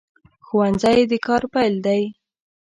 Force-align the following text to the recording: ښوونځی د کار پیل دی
ښوونځی 0.45 0.99
د 1.09 1.13
کار 1.25 1.43
پیل 1.53 1.75
دی 1.85 2.03